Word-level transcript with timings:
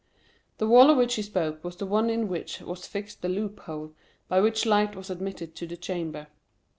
The 0.57 0.65
wall 0.67 0.89
of 0.89 0.97
which 0.97 1.13
he 1.13 1.21
spoke 1.21 1.63
was 1.63 1.75
the 1.75 1.85
one 1.85 2.09
in 2.09 2.27
which 2.27 2.59
was 2.61 2.87
fixed 2.87 3.21
the 3.21 3.29
loophole 3.29 3.93
by 4.27 4.41
which 4.41 4.65
light 4.65 4.95
was 4.95 5.11
admitted 5.11 5.53
to 5.57 5.67
the 5.67 5.77
chamber. 5.77 6.25